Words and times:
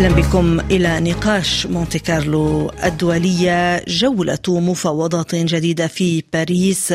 أهلا 0.00 0.14
بكم 0.14 0.60
إلى 0.60 1.00
نقاش 1.00 1.66
مونتي 1.66 1.98
كارلو 1.98 2.72
الدولية 2.84 3.84
جولة 3.88 4.38
مفاوضات 4.48 5.34
جديدة 5.34 5.86
في 5.86 6.24
باريس 6.32 6.94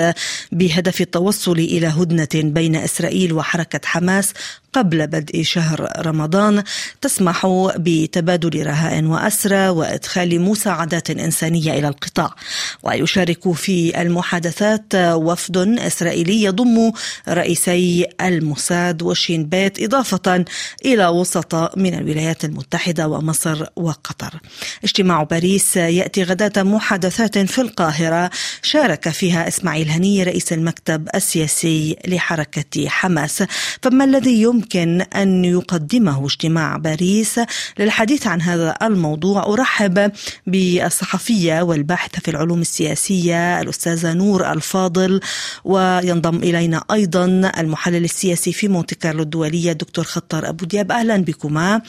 بهدف 0.52 1.02
التوصل 1.02 1.60
إلى 1.60 1.88
هدنة 1.88 2.52
بين 2.52 2.76
إسرائيل 2.76 3.34
وحركة 3.34 3.80
حماس 3.84 4.34
قبل 4.74 5.08
بدء 5.08 5.44
شهر 5.44 6.06
رمضان. 6.06 6.64
تسمح 7.02 7.48
بتبادل 7.78 8.66
رهائن 8.66 9.06
وأسرى 9.06 9.70
وإدخال 9.70 10.42
مساعدات 10.42 11.10
إنسانية 11.10 11.80
إلى 11.80 11.88
القطاع. 11.88 12.36
ويشارك 12.84 13.52
في 13.54 14.02
المحادثات 14.02 14.96
وفد 14.96 15.58
إسرائيلي 15.58 16.44
يضم 16.44 16.92
رئيسي 17.30 18.06
الموساد 18.22 19.02
وشين 19.02 19.46
بيت 19.46 19.84
إضافة 19.84 20.46
إلى 20.86 21.08
وسطاء 21.08 21.80
من 21.80 21.94
الولايات 21.94 22.46
المتحدة. 22.46 22.95
ومصر 23.00 23.66
وقطر. 23.76 24.34
اجتماع 24.84 25.24
باريس 25.24 25.78
يأتي 25.78 26.24
غداة 26.24 26.64
محادثات 26.64 27.38
في 27.38 27.62
القاهرة. 27.62 28.30
شارك 28.62 29.10
فيها 29.10 29.48
إسماعيل 29.48 29.90
هني 29.90 30.24
رئيس 30.24 30.54
المكتب 30.54 31.08
السياسي 31.16 31.98
لحركة 32.08 32.88
حماس. 32.88 33.44
فما 33.82 34.04
الذي 34.04 34.42
يمكن 34.42 35.02
أن 35.02 35.46
يقدمه 35.46 36.26
اجتماع 36.26 36.78
باريس؟ 36.78 37.40
للحديث 37.80 38.28
عن 38.28 38.42
هذا 38.42 38.76
الموضوع 38.82 39.44
أرحب 39.44 40.12
بالصحفية 40.48 41.62
والباحثة 41.62 42.20
في 42.22 42.32
العلوم 42.32 42.62
السياسية 42.62 43.62
الأستاذة 43.62 44.14
نور 44.14 44.52
الفاضل 44.52 45.20
وينضم 45.64 46.38
إلينا 46.38 46.84
أيضا 46.92 47.26
المحلل 47.58 48.04
السياسي 48.04 48.54
في 48.54 48.68
مونتي 48.68 48.96
كارلو 48.96 49.24
الدولية 49.24 49.72
الدكتور 49.72 50.06
خطر 50.06 50.50
أبو 50.50 50.66
دياب. 50.66 50.92
أهلا 50.92 51.18
بكما. 51.18 51.82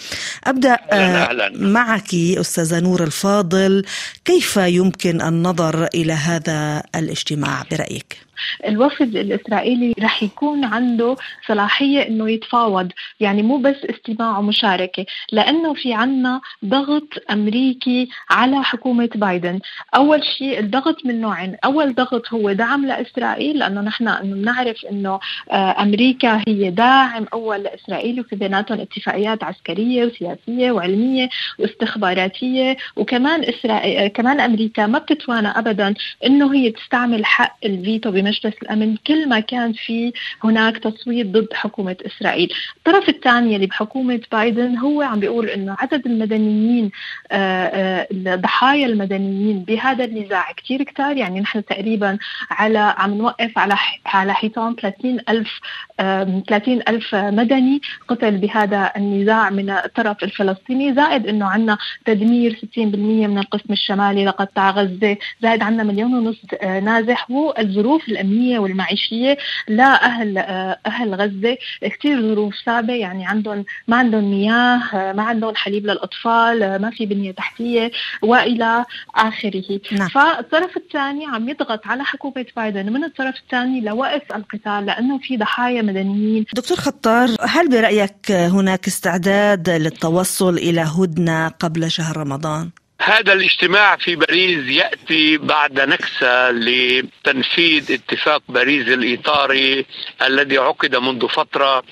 أبدأ 0.44 0.78
أهلاً 0.96 1.46
أهلاً. 1.46 1.58
معك 1.68 2.14
أستاذة 2.14 2.80
نور 2.80 3.04
الفاضل 3.04 3.84
كيف 4.24 4.56
يمكن 4.56 5.20
النظر 5.22 5.84
إلى 5.94 6.12
هذا 6.12 6.82
الاجتماع 6.96 7.64
برأيك؟ 7.70 8.25
الوفد 8.66 9.16
الإسرائيلي 9.16 9.94
رح 10.00 10.22
يكون 10.22 10.64
عنده 10.64 11.16
صلاحية 11.48 12.08
إنه 12.08 12.30
يتفاوض 12.30 12.92
يعني 13.20 13.42
مو 13.42 13.56
بس 13.56 13.76
استماع 13.84 14.38
ومشاركة 14.38 15.06
لأنه 15.32 15.74
في 15.74 15.94
عنا 15.94 16.40
ضغط 16.64 17.08
أمريكي 17.30 18.08
على 18.30 18.64
حكومة 18.64 19.10
بايدن. 19.14 19.60
أول 19.94 20.24
شيء 20.24 20.58
الضغط 20.58 21.06
من 21.06 21.20
نوعين 21.20 21.56
أول 21.64 21.94
ضغط 21.94 22.32
هو 22.32 22.52
دعم 22.52 22.86
لإسرائيل 22.86 23.58
لأنه 23.58 23.80
نحن 23.80 24.14
بنعرف 24.22 24.84
إنه 24.90 25.20
آه، 25.50 25.82
أمريكا 25.82 26.42
هي 26.48 26.70
داعم 26.70 27.26
أول 27.32 27.62
لاسرائيل 27.62 28.20
وفي 28.20 28.36
بيناتهم 28.36 28.80
اتفاقيات 28.80 29.44
عسكرية 29.44 30.04
وسياسية 30.04 30.72
وعلمية 30.72 31.28
واستخباراتية. 31.58 32.76
وكمان 32.96 33.44
اسرائيل 33.44 33.98
آه، 33.98 34.06
كمان 34.06 34.40
أمريكا 34.40 34.86
ما 34.86 34.98
بتتوانى 34.98 35.48
ابدا 35.48 35.94
إنه 36.26 36.54
هي 36.54 36.70
تستعمل 36.70 37.24
حق 37.24 37.56
الفيتو 37.64 38.10
بمجلس 38.26 38.54
الأمن 38.62 38.96
كل 38.96 39.28
ما 39.28 39.40
كان 39.40 39.72
في 39.72 40.12
هناك 40.44 40.78
تصويت 40.78 41.26
ضد 41.26 41.48
حكومة 41.52 41.96
إسرائيل، 42.06 42.52
الطرف 42.76 43.08
الثاني 43.08 43.56
اللي 43.56 43.66
بحكومة 43.66 44.20
بايدن 44.32 44.78
هو 44.78 45.02
عم 45.02 45.20
بيقول 45.20 45.48
إنه 45.48 45.76
عدد 45.78 46.06
المدنيين 46.06 46.90
الضحايا 47.32 48.86
آه، 48.86 48.90
المدنيين 48.90 49.58
بهذا 49.58 50.04
النزاع 50.04 50.52
كثير 50.52 50.82
كثار 50.82 51.16
يعني 51.16 51.40
نحن 51.40 51.64
تقريبا 51.64 52.18
على 52.50 52.78
عم 52.78 53.14
نوقف 53.14 53.58
على 53.58 53.76
على 54.06 54.34
حيطان 54.34 54.74
30 54.74 55.18
ألف 55.28 55.60
30 55.98 56.80
ألف 56.88 57.14
مدني 57.14 57.80
قتل 58.08 58.36
بهذا 58.36 58.92
النزاع 58.96 59.50
من 59.50 59.70
الطرف 59.70 60.24
الفلسطيني. 60.24 60.94
زائد 60.94 61.26
أنه 61.26 61.46
عندنا 61.46 61.78
تدمير 62.04 62.52
60% 62.52 62.78
من 63.26 63.38
القسم 63.38 63.72
الشمالي 63.72 64.24
لقطاع 64.24 64.70
غزة. 64.70 65.16
زائد 65.42 65.62
عندنا 65.62 65.82
مليون 65.82 66.14
ونص 66.14 66.36
آه، 66.62 66.80
نازح. 66.80 67.30
والظروف 67.30 68.08
الأمنية 68.16 68.58
والمعيشية 68.58 69.38
لأهل 69.68 70.38
آه، 70.38 70.78
أهل 70.86 71.14
غزة 71.14 71.56
كثير 71.82 72.20
ظروف 72.20 72.54
صعبة 72.66 72.94
يعني 72.94 73.26
عندهم 73.26 73.64
ما 73.88 73.96
عندهم 73.96 74.30
مياه 74.30 75.12
ما 75.12 75.22
عندهم 75.22 75.54
حليب 75.54 75.86
للأطفال 75.86 76.82
ما 76.82 76.90
في 76.90 77.06
بنية 77.06 77.32
تحتية 77.32 77.90
وإلى 78.22 78.84
آخره 79.14 79.80
نعم. 79.92 80.08
فالطرف 80.08 80.76
الثاني 80.76 81.26
عم 81.26 81.48
يضغط 81.48 81.86
على 81.86 82.04
حكومة 82.04 82.46
بايدن 82.56 82.92
من 82.92 83.04
الطرف 83.04 83.34
الثاني 83.36 83.80
لوقف 83.80 84.22
القتال 84.34 84.86
لأنه 84.86 85.18
في 85.18 85.36
ضحايا 85.36 85.82
مدنيين 85.82 86.44
دكتور 86.54 86.76
خطار 86.76 87.28
هل 87.40 87.68
برأيك 87.68 88.30
هناك 88.30 88.86
استعداد 88.86 89.70
للتوصل 89.70 90.54
إلى 90.54 90.80
هدنة 90.80 91.48
قبل 91.48 91.90
شهر 91.90 92.16
رمضان؟ 92.16 92.70
هذا 93.02 93.32
الاجتماع 93.32 93.96
في 93.96 94.16
باريس 94.16 94.68
يأتي 94.68 95.36
بعد 95.36 95.80
نكسة 95.80 96.50
لتنفيذ 96.50 97.92
اتفاق 97.92 98.42
باريس 98.48 98.88
الاطاري 98.88 99.86
الذي 100.22 100.58
عقد 100.58 100.96
منذ 100.96 101.28
فترة 101.28 101.82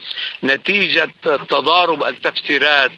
نتيجة 0.45 1.11
تضارب 1.23 2.05
التفسيرات 2.05 2.91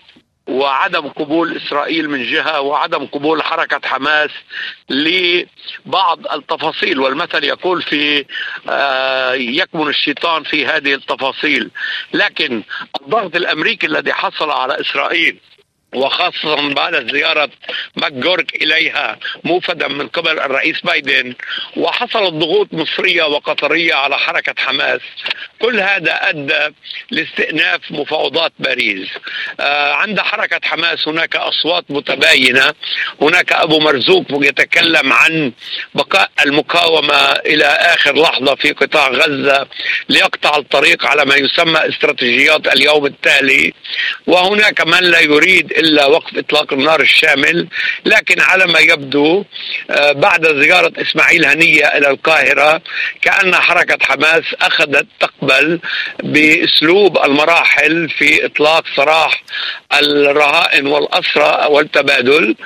وعدم 0.47 1.09
قبول 1.09 1.57
إسرائيل 1.57 2.11
من 2.11 2.31
جهة 2.31 2.61
وعدم 2.61 3.07
قبول 3.07 3.43
حركة 3.43 3.89
حماس 3.89 4.31
لبعض 4.91 6.27
التفاصيل. 6.33 7.01
والمثل 7.01 7.45
يقول 7.45 7.83
في 7.83 8.25
آه، 8.69 9.35
يكمن 9.35 9.89
الشيطان 9.89 10.43
في 10.43 10.67
هذه 10.67 10.95
التفاصيل. 10.95 11.71
لكن 12.15 12.63
الضغط 13.01 13.37
الأمريكي 13.37 13.87
الذي 13.87 14.13
حصل 14.13 14.51
على 14.51 14.81
إسرائيل 14.81 15.39
وخاصة 15.97 16.75
بعد 16.75 17.13
زيارة 17.13 17.51
ماك 17.97 18.13
إليها 18.55 19.19
موفدا 19.45 19.89
من 19.89 20.09
قبل 20.09 20.39
الرئيس 20.41 20.81
بايدن 20.81 21.35
وحصلت 21.77 22.33
ضغوط 22.33 22.69
مصرية 22.73 23.25
وقطرية 23.25 23.95
على 23.95 24.19
حركة 24.19 24.55
حماس. 24.59 25.01
كل 25.59 25.81
هذا 25.81 26.13
أدى 26.13 26.75
لاستئناف 27.11 27.81
مفاوضات 27.91 28.53
باريس. 28.59 29.09
آه 29.61 29.93
عند 29.93 30.21
حركة 30.21 30.61
حماس 30.63 31.09
هناك 31.09 31.37
أصوات 31.37 31.85
متباينة. 31.89 32.75
هناك 33.23 33.53
أبو 33.53 33.79
مرزوق 33.79 34.27
يتكلم 34.31 35.13
عن 35.13 35.53
بقاء 35.95 36.31
المقاومة 36.45 37.33
إلى 37.33 37.65
آخر 37.65 38.15
لحظة 38.23 38.55
في 38.55 38.73
قطاع 38.73 39.09
غزة 39.09 39.67
ليقطع 40.09 40.57
الطريق 40.57 41.07
على 41.07 41.25
ما 41.25 41.37
يسمى 41.37 41.79
استراتيجيات 41.89 42.67
اليوم 42.67 43.07
التالي. 43.07 43.73
وهناك 44.27 44.87
من 44.87 45.03
لا 45.03 45.21
يريد 45.21 45.71
إلا 45.71 46.07
وقف 46.07 46.39
إطلاق 46.39 46.73
النار 46.73 47.01
الشامل 47.01 47.69
لكن 48.05 48.41
على 48.41 48.67
ما 48.67 48.79
يبدو 48.79 49.45
آه، 49.91 50.13
بعد 50.13 50.63
زيارة 50.63 50.93
إسماعيل 50.97 51.47
هنية 51.47 51.87
إلى 51.87 52.11
القاهرة 52.11 52.83
كأن 53.23 53.55
حركة 53.55 53.99
حماس 54.05 54.45
أخذت 54.61 55.07
تقبل 55.21 55.56
بأسلوب 56.23 57.19
المراحل 57.25 58.09
في 58.11 58.47
إطلاق 58.47 58.85
سراح 58.97 59.43
الرهائن 60.01 60.87
والأسرى 60.87 61.67
والتبادل. 61.71 62.57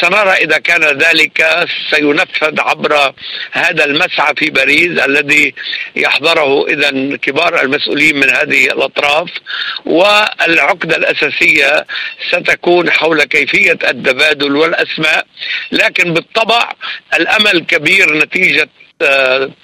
سنرى 0.00 0.30
إذا 0.30 0.58
كان 0.58 0.84
ذلك 0.84 1.66
سينفذ 1.90 2.60
عبر 2.60 3.12
هذا 3.52 3.84
المسعى 3.84 4.34
في 4.36 4.50
باريس 4.50 4.98
الذي 4.98 5.54
يحضره 5.96 6.66
إذا 6.68 7.16
كبار 7.16 7.62
المسؤولين 7.62 8.16
من 8.16 8.30
هذه 8.30 8.66
الأطراف. 8.66 9.30
والعقدة 9.86 10.96
الأساسية 10.96 11.86
ست 12.30 12.50
تكون 12.50 12.90
حول 12.90 13.24
كيفية 13.24 13.72
التبادل 13.72 14.56
والأسماء. 14.56 15.26
لكن 15.72 16.12
بالطبع 16.14 16.72
الأمل 17.14 17.64
كبير 17.68 18.18
نتيجة 18.18 18.68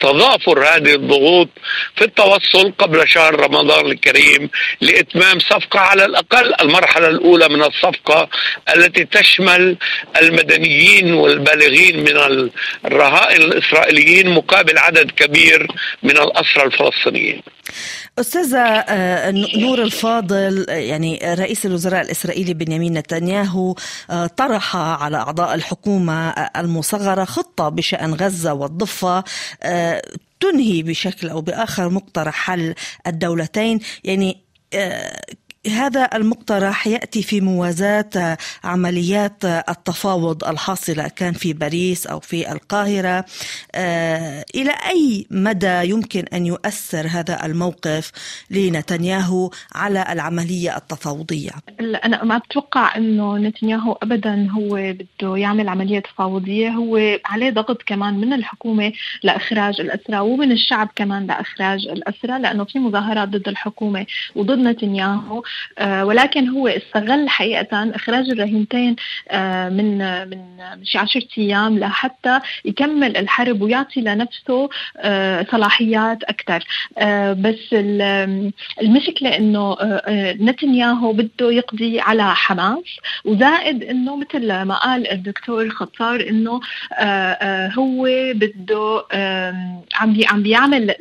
تضافر 0.01 0.65
هذه 0.65 0.95
الضغوط 0.95 1.49
في 1.97 2.05
التوصل 2.05 2.73
قبل 2.79 3.09
شهر 3.09 3.41
رمضان 3.41 3.87
الكريم 3.87 4.51
لإتمام 4.81 5.39
صفقة 5.39 5.81
على 5.81 6.05
الأقل 6.05 6.55
المرحلة 6.61 7.09
الأولى 7.09 7.49
من 7.49 7.63
الصفقة 7.63 8.29
التي 8.77 9.05
تشمل 9.05 9.77
المدنيين 10.21 11.15
والبالغين 11.15 12.01
من 12.01 12.49
الرهائن 12.85 13.43
الإسرائيليين 13.43 14.31
مقابل 14.31 14.79
عدد 14.79 15.11
كبير 15.11 15.67
من 16.03 16.17
الأسرى 16.19 16.65
الفلسطينيين. 16.65 17.43
أستاذة 18.19 18.59
آه، 18.59 19.31
نور 19.57 19.83
الفاضل 19.83 20.67
يعني 20.69 21.21
رئيس 21.25 21.67
الوزراء 21.67 22.01
الإسرائيلي 22.01 22.55
بنيامين 22.55 22.95
نتنياهو 22.95 23.75
آه، 24.11 24.27
طرح 24.27 24.77
على 24.77 25.17
أعضاء 25.17 25.55
الحكومة 25.55 26.31
المصغرة 26.31 27.25
خطة 27.25 27.69
بشأن 27.69 28.15
غزة 28.15 28.53
والضفة 28.53 29.25
آه، 29.63 30.03
تنهي 30.41 30.83
بشكل 30.83 31.29
أو 31.29 31.41
بآخر 31.41 31.89
مقترح 31.89 32.35
حل 32.35 32.75
الدولتين. 33.07 33.81
يعني 34.05 34.45
هذا 35.67 36.09
المقترح 36.15 36.87
يأتي 36.87 37.23
في 37.23 37.41
موازاة 37.41 38.39
عمليات 38.65 39.45
التفاوض 39.45 40.45
الحاصلة 40.45 41.09
كان 41.09 41.33
في 41.33 41.53
باريس 41.53 42.07
أو 42.07 42.21
في 42.21 42.53
القاهرة. 42.53 43.25
آه، 43.75 44.45
إلى 44.55 44.71
أي 44.71 45.27
مدى 45.31 45.91
يمكن 45.91 46.25
أن 46.33 46.47
يؤثر 46.47 47.07
هذا 47.07 47.47
الموقف 47.47 48.13
لنتنياهو 48.51 49.51
على 49.75 50.05
العملية 50.11 50.77
التفاوضية؟ 50.77 51.51
أنا 51.81 52.25
ما 52.25 52.39
بتوقع 52.39 52.97
إنه 52.97 53.39
نتنياهو 53.39 53.93
ابدا 53.93 54.49
هو 54.51 54.75
بده 54.75 55.37
يعمل 55.37 55.69
عملية 55.69 56.01
تفاوضية. 56.01 56.69
هو 56.69 57.19
عليه 57.25 57.51
ضغط 57.51 57.83
كمان 57.83 58.21
من 58.21 58.33
الحكومة 58.33 58.93
لإخراج 59.23 59.81
الأسرى 59.81 60.19
ومن 60.19 60.53
الشعب 60.53 60.89
كمان 60.97 61.27
لإخراج 61.27 61.89
الأسرى 61.89 62.39
لأنه 62.39 62.65
في 62.65 62.79
مظاهرات 62.79 63.29
ضد 63.29 63.49
الحكومة 63.49 64.07
وضد 64.37 64.59
نتنياهو. 64.59 65.43
ولكن 65.81 66.49
هو 66.49 66.69
استغل 66.69 67.29
حقيقة 67.29 67.91
إخراج 67.95 68.31
الرهينتين 68.31 68.97
آه، 69.29 69.69
من 69.69 69.99
من 70.29 70.85
شي 70.85 70.99
10 70.99 71.23
أيام 71.39 71.79
لحتى 71.79 72.41
يكمل 72.65 73.17
الحرب 73.17 73.63
ويعطي 73.63 74.01
لنفسه 74.01 74.69
آه، 74.97 75.47
صلاحيات 75.51 76.23
أكثر. 76.23 76.65
بس 77.35 77.75
المشكلة 78.83 79.37
إنه 79.37 79.77
نتنياهو 80.41 81.13
بده 81.13 81.53
يقضي 81.53 82.01
على 82.01 82.35
حماس 82.35 82.85
وزائد 83.25 83.85
إنه 83.85 84.17
مثل 84.17 84.63
ما 84.63 84.75
قال 84.75 85.11
الدكتور 85.11 85.69
خطار 85.69 86.29
إنه 86.29 86.61
هو 87.79 88.05
بده 88.35 89.05
عم 89.95 90.17
عم 90.29 90.43
بيعمل 90.43 90.95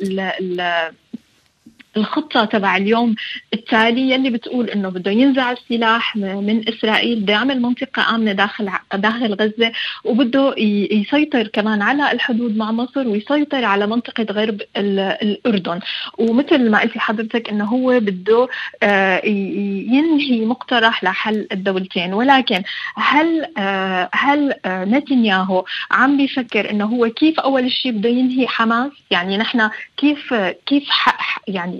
الخطة 1.96 2.44
تبع 2.44 2.76
اليوم 2.76 3.14
التالي 3.54 4.10
يلي 4.10 4.30
بتقول 4.30 4.70
إنه 4.70 4.88
بده 4.88 5.10
ينزع 5.10 5.52
السلاح 5.52 6.16
من 6.16 6.68
إسرائيل 6.68 7.20
بده 7.20 7.32
يعمل 7.32 7.62
منطقة 7.62 8.14
آمنة 8.14 8.32
داخل 8.32 8.70
داخل 8.94 9.34
غزة 9.34 9.72
وبده 10.04 10.54
يسيطر 10.90 11.48
كمان 11.48 11.82
على 11.82 12.12
الحدود 12.12 12.56
مع 12.56 12.72
مصر 12.72 13.08
ويسيطر 13.08 13.64
على 13.64 13.86
منطقة 13.86 14.26
غرب 14.30 14.62
الأردن. 14.76 15.80
ومثل 16.18 16.70
ما 16.70 16.80
قلتي 16.80 16.98
حضرتك 16.98 17.48
إنه 17.48 17.64
هو 17.64 18.00
بده 18.00 18.48
آه، 18.82 19.26
ينهي 19.26 20.44
مقترح 20.44 21.04
لحل 21.04 21.48
الدولتين. 21.52 22.14
ولكن 22.14 22.62
هل 22.96 23.46
آه، 23.58 24.08
هل 24.12 24.54
آه، 24.64 24.84
نتنياهو 24.84 25.64
عم 25.90 26.16
بيفكر 26.16 26.70
إنه 26.70 26.84
هو 26.84 27.08
كيف 27.08 27.40
أول 27.40 27.72
شيء 27.72 27.92
بده 27.92 28.08
ينهي 28.08 28.46
حماس؟ 28.46 28.92
يعني 29.10 29.36
نحن 29.36 29.70
كيف 29.96 30.34
كيف 30.66 30.88
يعني 31.48 31.79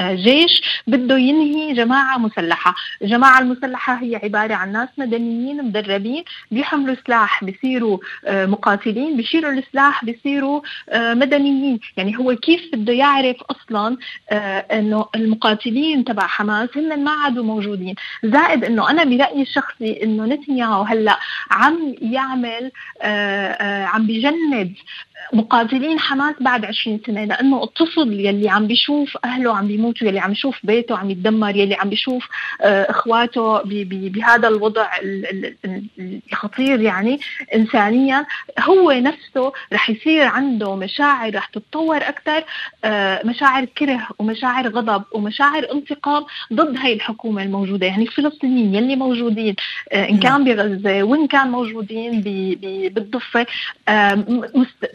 جيش 0.00 0.82
بده 0.86 1.18
ينهي 1.18 1.72
جماعة 1.72 2.18
مسلحة. 2.18 2.74
الجماعة 3.02 3.38
المسلحة 3.38 3.94
هي 3.94 4.16
عبارة 4.16 4.54
عن 4.54 4.72
ناس 4.72 4.88
مدنيين 4.98 5.64
مدربين 5.64 6.24
بيحملوا 6.50 6.96
سلاح 7.06 7.44
بيصيروا 7.44 7.98
آه، 8.26 8.46
مقاتلين 8.46 9.16
بيشيلوا 9.16 9.50
السلاح 9.52 10.04
بيصيروا 10.04 10.60
آه، 10.88 11.14
مدنيين. 11.14 11.80
يعني 11.96 12.18
هو 12.18 12.36
كيف 12.36 12.60
بده 12.72 12.92
يعرف 12.92 13.36
أصلا 13.50 13.96
أنه 14.72 15.06
المقاتلين 15.14 16.04
تبع 16.04 16.26
حماس 16.26 16.68
هن 16.76 17.04
ما 17.04 17.10
عادوا 17.10 17.44
موجودين. 17.44 17.94
زائد 18.24 18.64
أنه 18.64 18.90
أنا 18.90 19.04
برأيي 19.04 19.42
الشخصي 19.42 20.02
أنه 20.02 20.24
نتنياهو 20.26 20.82
هلأ 20.82 21.18
عم 21.50 21.94
يعمل 22.02 22.70
عم 23.86 24.06
بيجند 24.06 24.74
مقاتلين 25.32 25.98
حماس 25.98 26.34
بعد 26.40 26.64
20 26.64 27.00
سنة 27.06 27.24
لأنه 27.24 27.62
الطفل 27.62 28.12
يلي 28.12 28.48
عم 28.48 28.66
بيشوف 28.66 29.18
أهله 29.24 29.56
عم 29.56 29.66
بيموتوا 29.86 30.08
يلي 30.08 30.20
عم 30.20 30.32
يشوف 30.32 30.58
بيته 30.62 30.98
عم 30.98 31.10
يتدمر 31.10 31.56
يلي 31.56 31.74
عم 31.74 31.88
بيشوف 31.88 32.28
آه، 32.60 32.90
إخواته 32.90 33.62
بهذا 33.64 34.48
الوضع 34.48 34.88
الخطير 36.32 36.80
يعني 36.80 37.20
انسانيا 37.54 38.26
هو 38.60 38.92
نفسه 38.92 39.52
رح 39.72 39.90
يصير 39.90 40.22
عنده 40.22 40.76
مشاعر 40.76 41.34
رح 41.34 41.46
تتطور 41.46 41.96
أكثر 41.96 42.44
آه، 42.84 43.26
مشاعر 43.26 43.64
كره 43.64 44.08
ومشاعر 44.18 44.68
غضب 44.68 45.04
ومشاعر 45.12 45.66
انتقام 45.72 46.24
ضد 46.52 46.76
هاي 46.76 46.92
الحكومة 46.92 47.42
الموجودة. 47.42 47.86
يعني 47.86 48.02
الفلسطينيين 48.02 48.74
يلي 48.74 48.96
موجودين 48.96 49.54
آه، 49.92 50.08
إن 50.08 50.18
كان 50.18 50.44
بغزة 50.44 51.02
وإن 51.02 51.26
كان 51.26 51.48
موجودين 51.50 52.20
بالضفة 52.94 53.46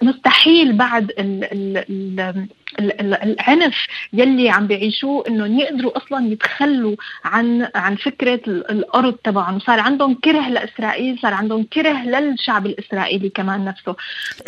مستحيل 0.02 0.74
بعد 0.74 1.12
ال 1.20 1.44
ال 1.44 2.48
ال 2.80 3.14
العنف 3.14 3.88
يلي 4.14 4.50
عم 4.50 4.68
بيعيشوه 4.82 5.24
انهم 5.28 5.60
يقدروا 5.60 5.98
أصلا 5.98 6.28
يتخلوا 6.32 6.96
عن 7.26 7.70
عن 7.76 7.96
فكرة 7.96 8.42
الأرض 8.48 9.14
تبعهم. 9.14 9.60
صار 9.60 9.80
عندهم 9.80 10.14
كره 10.14 10.50
لإسرائيل 10.50 11.20
صار 11.22 11.34
عندهم 11.34 11.64
كره 11.64 12.04
للشعب 12.04 12.66
الإسرائيلي 12.66 13.30
كمان 13.30 13.66
نفسه. 13.66 13.96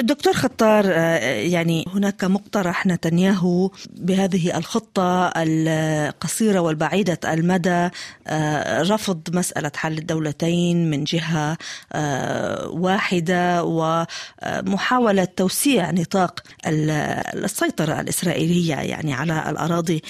دكتور 0.01 0.33
خطار 0.33 0.85
آه، 0.87 1.17
يعني 1.39 1.85
هناك 1.93 2.23
مقترح 2.23 2.85
نتنياهو 2.85 3.71
بهذه 3.89 4.57
الخطة 4.57 5.31
القصيرة 5.37 6.59
والبعيدة 6.59 7.19
المدى 7.33 7.89
آه، 8.27 8.81
رفض 8.81 9.21
مسألة 9.35 9.71
حل 9.75 9.97
الدولتين 9.97 10.89
من 10.89 11.03
جهة 11.03 11.57
آه، 11.93 12.67
واحدة 12.67 13.63
ومحاوله 13.63 15.25
توسيع 15.25 15.91
نطاق 15.91 16.39
السيطرة 16.65 18.01
الإسرائيلية 18.01 18.75
يعني 18.75 19.13
على 19.13 19.49
الأراضي 19.49 20.01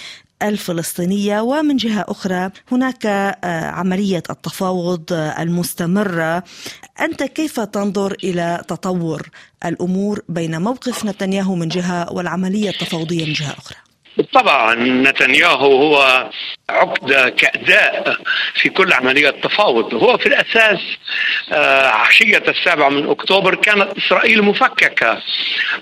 الفلسطينية 0.43 1.41
ومن 1.41 1.77
جهة 1.77 2.05
أخرى 2.07 2.49
هناك 2.71 3.05
آه، 3.05 3.65
عملية 3.65 4.23
التفاوض 4.29 5.03
المستمرة 5.13 6.43
أنت 7.01 7.23
كيف 7.23 7.59
تنظر 7.59 8.15
إلى 8.23 8.63
تطور 8.67 9.29
الأمور 9.65 10.21
بين 10.29 10.61
موقف 10.61 11.05
نتنياهو 11.05 11.55
من 11.55 11.67
جهة 11.67 12.11
والعملية 12.13 12.69
التفاوضية 12.69 13.25
من 13.25 13.33
جهة 13.33 13.51
أخرى؟ 13.51 13.77
طبعا 14.33 14.75
نتنياهو 14.75 15.75
هو 15.75 16.29
عقدة 16.69 17.29
كأداء 17.29 18.17
في 18.53 18.69
كل 18.69 18.93
عملية 18.93 19.29
تفاوض 19.29 19.93
هو 19.93 20.17
في 20.17 20.25
الأساس 20.25 20.79
آه، 21.51 21.87
عشية 21.87 22.43
السابع 22.47 22.89
من 22.89 23.09
أكتوبر 23.09 23.55
كانت 23.55 23.97
إسرائيل 23.97 24.41
مفككة 24.41 25.21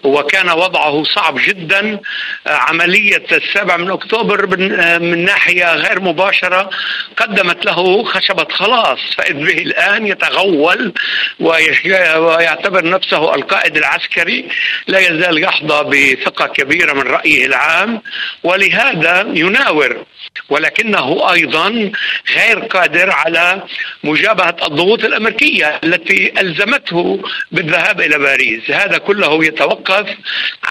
وكان 0.04 0.50
وضعه 0.50 1.04
صعب 1.04 1.36
جدا. 1.48 2.00
آه، 2.48 2.50
عملية 2.50 3.24
السابع 3.32 3.78
من 3.78 3.92
أكتوبر 3.92 4.44
آه، 4.44 4.98
من 4.98 5.26
ناحية 5.26 5.76
غير 5.76 6.02
مباشرة 6.02 6.70
قدمت 7.18 7.66
له 7.66 8.04
خشبة 8.04 8.48
خلاص. 8.52 9.00
فإذ 9.18 9.34
به 9.34 9.62
الآن 9.62 10.08
يتغول 10.08 10.94
ويعتبر 11.40 12.90
نفسه 12.90 13.36
القائد 13.36 13.78
العسكري 13.78 14.48
لا 14.88 15.00
يزال 15.00 15.44
يحظى 15.44 15.84
بثقة 15.84 16.48
كبيرة 16.48 16.94
من 16.94 17.02
رأيه 17.02 17.46
العام. 17.46 18.02
ولهذا 18.44 19.28
يناور. 19.34 20.06
ولكنه 20.50 21.34
أيضا 21.34 21.92
غير 22.36 22.60
قادر 22.60 23.12
على 23.12 23.64
مجابهة 24.04 24.56
الضغوط 24.68 25.04
الأمريكية 25.04 25.80
التي 25.84 26.34
ألزمته 26.40 27.20
بالذهاب 27.52 28.02
إلى 28.02 28.18
باريس، 28.18 28.72
هذا 28.72 28.98
كله 28.98 29.46
يتوقف 29.46 30.06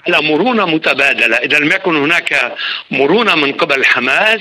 على 0.06 0.22
مرونة 0.22 0.66
متبادلة، 0.66 1.36
إذا 1.36 1.58
لم 1.58 1.72
يكن 1.72 1.96
هناك 1.96 2.52
مرونة 2.90 3.34
من 3.34 3.52
قبل 3.52 3.84
حماس 3.84 4.40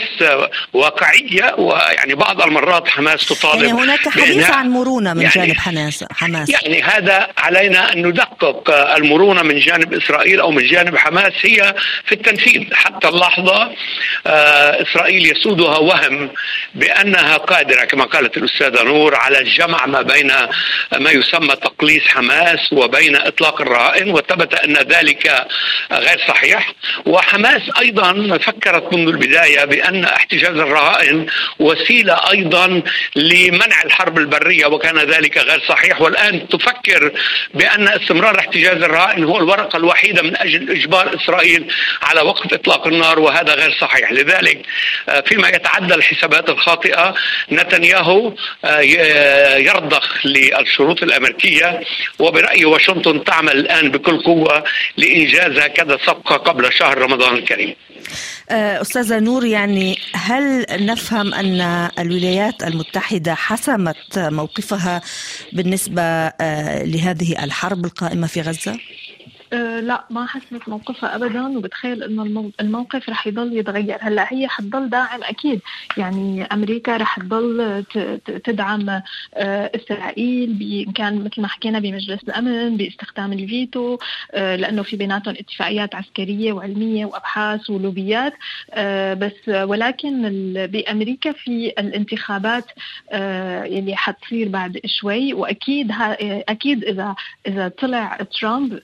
واقعية 0.73 1.55
ويعني 1.57 2.15
بعض 2.15 2.41
المرات 2.41 2.87
حماس 2.87 3.25
تطالب 3.25 3.63
يعني 3.63 3.81
هناك 3.81 4.09
حديث 4.09 4.49
عن 4.49 4.69
مرونة 4.69 5.13
من 5.13 5.21
يعني 5.21 5.35
جانب 5.35 5.57
حماس 5.57 6.05
حماس. 6.11 6.49
يعني 6.49 6.81
هذا 6.81 7.27
علينا 7.37 7.93
أن 7.93 8.07
ندقق 8.07 8.71
المرونة 8.95 9.41
من 9.41 9.59
جانب 9.59 9.93
إسرائيل 9.93 10.39
أو 10.39 10.51
من 10.51 10.67
جانب 10.67 10.97
حماس 10.97 11.33
هي 11.41 11.75
في 12.05 12.11
التنفيذ. 12.11 12.73
حتى 12.73 13.07
اللحظه 13.19 13.71
آه، 14.27 14.81
إسرائيل 14.81 15.31
يسودها 15.31 15.77
وهم 15.77 16.29
بأنها 16.75 17.37
قادرة 17.37 17.85
كما 17.85 18.03
قالت 18.05 18.37
الأستاذة 18.37 18.83
نور 18.83 19.15
على 19.15 19.39
الجمع 19.39 19.85
ما 19.85 20.01
بين 20.01 20.31
ما 20.97 21.11
يسمى 21.11 21.55
تقليص 21.55 22.03
حماس 22.07 22.73
وبين 22.73 23.15
إطلاق 23.15 23.61
الرهائن 23.61 24.11
وثبت 24.11 24.53
أن 24.53 24.73
ذلك 24.73 25.47
غير 25.91 26.19
صحيح. 26.27 26.73
وحماس 27.05 27.61
أيضا 27.79 28.37
فكرت 28.37 28.93
منذ 28.93 29.07
البداية 29.07 29.65
بأن 29.65 30.03
احتجاز 30.05 30.57
الرهائن 30.57 31.25
وسيلة 31.59 32.13
أيضا 32.31 32.81
لمنع 33.15 33.81
الحرب 33.85 34.17
البرية 34.17 34.65
وكان 34.65 34.97
ذلك 34.97 35.37
غير 35.37 35.61
صحيح. 35.67 36.01
والآن 36.01 36.47
تفكر 36.47 37.11
بأن 37.53 37.87
استمرار 37.87 38.39
احتجاز 38.39 38.83
الرهائن 38.83 39.23
هو 39.23 39.37
الورقة 39.37 39.77
الوحيدة 39.77 40.21
من 40.21 40.37
أجل 40.37 40.71
إجبار 40.71 41.15
إسرائيل 41.15 41.71
على 42.01 42.21
وقف 42.21 42.53
إطلاق 42.53 42.87
النار. 42.87 43.08
النار 43.09 43.19
وهذا 43.19 43.53
غير 43.53 43.77
صحيح 43.81 44.11
لذلك 44.11 44.65
فيما 45.25 45.47
يتعدى 45.47 45.95
الحسابات 45.95 46.49
الخاطئة 46.49 47.15
نتنياهو 47.51 48.33
يرضخ 49.57 50.25
للشروط 50.25 51.03
الأمريكية 51.03 51.81
وبرأي 52.19 52.65
واشنطن 52.65 53.23
تعمل 53.23 53.51
الآن 53.51 53.91
بكل 53.91 54.23
قوة 54.23 54.63
لإنجاز 54.97 55.57
هكذا 55.57 55.97
صفقة 55.97 56.35
قبل 56.35 56.73
شهر 56.73 56.97
رمضان 56.97 57.35
الكريم 57.35 57.75
آه، 58.49 58.81
أستاذة 58.81 59.19
نور 59.19 59.45
يعني 59.45 59.97
هل 60.13 60.65
نفهم 60.71 61.33
أن 61.33 61.89
الولايات 61.99 62.63
المتحدة 62.63 63.35
حسمت 63.35 64.19
موقفها 64.19 65.01
بالنسبة 65.53 66.01
آه، 66.01 66.83
لهذه 66.83 67.43
الحرب 67.43 67.85
القائمة 67.85 68.27
في 68.27 68.41
غزة؟ 68.41 68.79
أه 69.53 69.79
لا 69.79 70.05
ما 70.09 70.25
حسنت 70.25 70.69
موقفها 70.69 71.15
ابدا 71.15 71.57
وبتخيل 71.57 72.03
إنه 72.03 72.51
الموقف 72.61 73.09
رح 73.09 73.27
يضل 73.27 73.57
يتغير. 73.57 73.97
هلأ 74.01 74.33
هي 74.33 74.47
حتضل 74.47 74.89
داعم 74.89 75.23
أكيد. 75.23 75.61
يعني 75.97 76.43
أمريكا 76.43 76.97
رح 76.97 77.19
تضل 77.19 77.83
تدعم 78.43 78.89
أه 78.89 79.03
إسرائيل 79.75 80.85
ان 80.87 80.91
كان 80.91 81.23
مثل 81.23 81.41
ما 81.41 81.47
حكينا 81.47 81.79
بمجلس 81.79 82.23
الأمن 82.23 82.77
باستخدام 82.77 83.33
الفيتو 83.33 83.97
أه 84.33 84.55
لأنه 84.55 84.83
في 84.83 84.95
بيناتهم 84.95 85.35
اتفاقيات 85.39 85.95
عسكرية 85.95 86.53
وعلمية 86.53 87.05
وأبحاث 87.05 87.69
ولوبيات. 87.69 88.33
بس 89.17 89.49
ولكن 89.49 90.21
بأمريكا 90.71 91.31
في 91.31 91.73
الانتخابات 91.79 92.65
اللي 93.13 93.95
حتصير 93.95 94.47
بعد 94.47 94.79
شوي. 94.85 95.33
وأكيد 95.33 95.91
أكيد 96.49 96.83
إذا 96.83 97.15
إذا 97.47 97.67
طلع 97.67 98.17
ترامب 98.39 98.79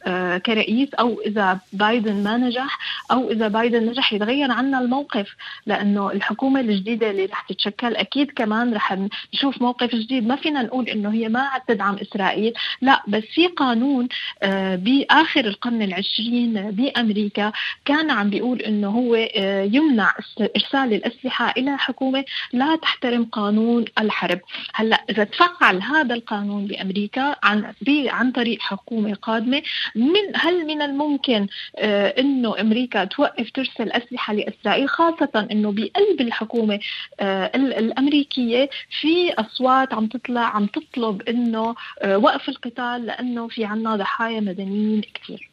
كرئيس 0.56 0.94
أو 0.94 1.22
إذا 1.22 1.60
بايدن 1.74 2.24
ما 2.24 2.38
نجح 2.38 2.80
أو 3.12 3.32
إذا 3.32 3.48
بايدن 3.48 3.86
نجح 3.86 4.14
يتغير 4.14 4.52
عنا 4.52 4.80
الموقف 4.80 5.36
لأنه 5.66 6.12
الحكومة 6.12 6.60
الجديدة 6.60 7.10
اللي 7.12 7.26
رح 7.26 7.42
تتشكل 7.42 7.96
أكيد 7.96 8.32
كمان 8.32 8.74
رح 8.74 8.98
نشوف 9.34 9.62
موقف 9.62 9.96
جديد. 9.96 10.28
ما 10.28 10.36
فينا 10.36 10.62
نقول 10.62 10.90
إنه 10.90 11.14
هي 11.14 11.30
ما 11.30 11.40
عاد 11.40 11.62
تدعم 11.68 11.96
إسرائيل 11.96 12.54
لا 12.82 13.04
بس 13.08 13.24
في 13.24 13.48
قانون 13.48 14.08
آه، 14.44 14.76
بآخر 14.76 15.46
القرن 15.46 15.82
العشرين 15.82 16.54
بأمريكا 16.72 17.52
كان 17.86 18.10
عم 18.12 18.30
بيقول 18.30 18.62
إنه 18.62 18.90
هو 18.90 19.16
آه، 19.16 19.64
يمنع 19.64 20.14
إرسال 20.56 20.94
الأسلحة 20.94 21.54
إلى 21.58 21.78
حكومة 21.78 22.26
لا 22.54 22.76
تحترم 22.76 23.26
قانون 23.26 23.86
الحرب. 24.00 24.40
هلأ 24.74 25.04
إذا 25.10 25.24
تفعل 25.24 25.82
هذا 25.82 26.16
القانون 26.16 26.68
بأمريكا 26.68 27.36
عن 27.44 27.74
عن 27.90 28.32
طريق 28.32 28.62
حكومة 28.62 29.14
قادمة 29.14 29.62
من 29.96 30.36
هل 30.46 30.66
من 30.66 30.82
الممكن 30.82 31.48
آه، 31.78 32.08
إنه 32.08 32.62
أمريكا 32.62 33.06
توقف 33.06 33.52
ترسل 33.54 33.92
أسلحة 33.92 34.34
لإسرائيل 34.34 34.90
خاصة 34.90 35.48
إنه 35.52 35.72
بقلب 35.72 36.22
الحكومة 36.22 36.80
آه، 37.20 37.52
الأمريكية 37.56 38.70
في 39.02 39.34
أصوات 39.34 39.94
عم 39.94 40.08
تطلع 40.08 40.42
عم 40.42 40.66
تطلب 40.66 41.22
إنه 41.22 41.76
آه، 42.02 42.18
وقف 42.18 42.50
القتال 42.50 43.06
لأنه 43.06 43.48
في 43.48 43.66
عنا 43.66 43.96
ضحايا 43.96 44.40
مدنيين 44.40 45.02
كثير 45.02 45.50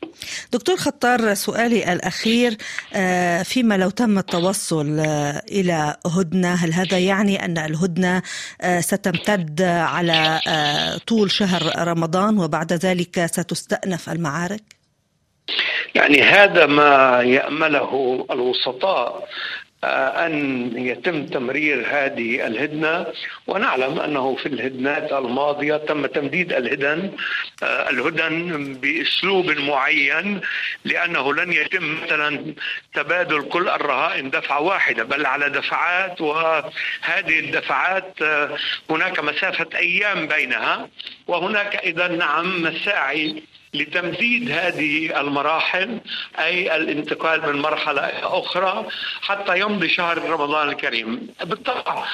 دكتور 0.53 0.77
خطار 0.77 1.35
سؤالي 1.35 1.93
الأخير 1.93 2.57
فيما 3.45 3.77
لو 3.77 3.91
تم 3.91 4.19
التوصل 4.19 5.01
إلى 5.51 5.97
هدنة 6.07 6.55
هل 6.55 6.73
هذا 6.73 6.99
يعني 6.99 7.45
أن 7.45 7.59
الهدنة 7.59 8.23
ستمتد 8.81 9.63
على 9.63 10.41
طول 11.07 11.31
شهر 11.31 11.89
رمضان 11.89 12.39
وبعد 12.39 12.73
ذلك 12.73 13.27
ستستأنف 13.27 14.11
المعارك؟ 14.11 14.82
يعني 15.95 16.23
هذا 16.23 16.67
ما 16.67 17.23
يأمله 17.23 18.27
الوسطاء 18.31 19.29
آه، 19.85 20.27
أن 20.27 20.73
يتم 20.77 21.27
تمرير 21.27 21.87
هذه 21.91 22.47
الهدنة. 22.47 23.07
ونعلم 23.47 24.01
أنه 24.01 24.37
في 24.37 24.47
الهدنات 24.47 25.13
الماضية 25.13 25.77
تم 25.77 26.07
تمديد 26.07 26.53
الهدن 26.53 27.13
آه، 27.63 27.91
الهدن 27.91 28.75
بأسلوب 28.75 29.51
معين 29.51 30.41
لأنه 30.85 31.35
لن 31.35 31.53
يتم 31.53 32.03
مثلا 32.03 32.55
تبادل 32.95 33.43
كل 33.43 33.69
الرهائن 33.69 34.31
دفعة 34.31 34.61
واحدة 34.61 35.05
بل 35.05 35.27
على 35.27 35.51
دفعات. 35.51 36.21
وهذه 36.21 37.39
الدفعات 37.39 38.15
آه، 38.23 38.57
هناك 38.91 39.21
مسافة 39.21 39.69
أيام 39.75 40.27
بينها. 40.27 40.89
وهناك 41.27 41.77
إذا 41.77 42.09
نعم 42.09 42.63
مساعي 42.63 43.43
لتمديد 43.75 44.51
هذه 44.51 45.21
المراحل 45.21 46.01
أي 46.39 46.77
الانتقال 46.77 47.53
من 47.53 47.63
مرحلة 47.63 48.01
أخرى 48.23 48.87
حتى 49.23 49.61
يمضي 49.61 49.89
شهر 49.89 50.31
رمضان 50.31 50.69
الكريم. 50.69 51.29
بالطبع 51.45 52.05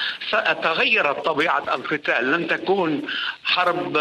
تغيرت 0.62 1.24
طبيعة 1.24 1.74
القتال. 1.74 2.32
لن 2.32 2.48
تكون 2.48 3.02
حرب 3.44 3.98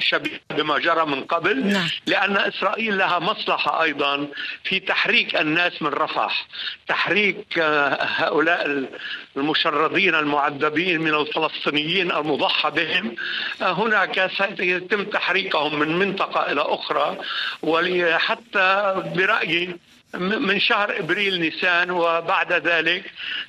شبيهة 0.00 0.40
بما 0.50 0.78
جرى 0.78 1.06
من 1.06 1.24
قبل 1.24 1.66
نعم. 1.66 1.88
لأن 2.06 2.36
إسرائيل 2.36 2.98
لها 2.98 3.18
مصلحة 3.18 3.82
أيضا 3.82 4.28
في 4.64 4.80
تحريك 4.80 5.36
الناس 5.36 5.82
من 5.82 5.88
رفح 5.88 6.46
تحريك 6.88 7.58
آه، 7.58 7.98
هؤلاء 8.02 8.88
المشردين 9.36 10.14
المعذبين 10.14 11.00
من 11.00 11.14
الفلسطينيين 11.14 12.12
المضحى 12.12 12.70
بهم. 12.70 13.14
آه، 13.62 13.72
هناك 13.72 14.30
سيتم 14.38 15.04
تحريكهم 15.04 15.78
من 15.78 15.98
منطقة 15.98 16.49
إلى 16.52 16.60
أخرى 16.60 17.18
وحتى 17.62 18.94
برأيي 19.16 19.76
من 20.14 20.60
شهر 20.60 20.98
إبريل 20.98 21.40
نيسان 21.40 21.90
وبعد 21.90 22.52
ذلك 22.52 23.04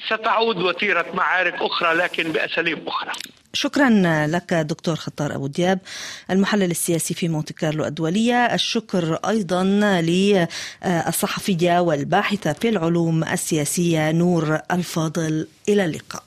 ستعود 0.08 0.58
وتيرة 0.58 1.06
معارك 1.14 1.54
أخرى 1.62 1.94
لكن 1.94 2.32
بأساليب 2.32 2.88
أخرى. 2.88 3.12
شكرا 3.54 3.90
لك 4.28 4.54
دكتور 4.54 4.96
خطار 4.96 5.36
أبو 5.36 5.48
دياب 5.48 5.80
المحلل 6.32 6.72
السياسي 6.72 7.14
في 7.14 7.28
مونte 7.28 7.54
كارلو 7.54 7.86
الدولية، 7.86 8.46
الشكر 8.46 9.20
أيضا 9.28 9.64
للصحفية 10.02 11.80
والباحثة 11.80 12.54
في 12.54 12.70
العلوم 12.70 13.24
السياسية 13.24 14.12
نور 14.12 14.60
الفاضل 14.72 15.48
إلى 15.70 15.86
اللقاء. 15.86 16.24